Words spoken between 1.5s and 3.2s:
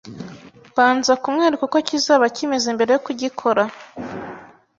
uko kizaba kimeze mbere yo